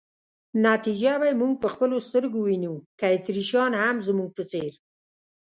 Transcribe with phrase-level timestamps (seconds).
[0.67, 4.71] نتیجه به یې موږ په خپلو سترګو وینو، که اتریشیان هم زموږ په څېر.